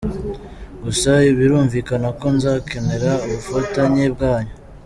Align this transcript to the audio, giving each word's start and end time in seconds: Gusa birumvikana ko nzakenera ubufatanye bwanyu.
Gusa 0.83 1.11
birumvikana 1.37 2.07
ko 2.19 2.27
nzakenera 2.35 3.11
ubufatanye 3.25 4.03
bwanyu. 4.15 4.53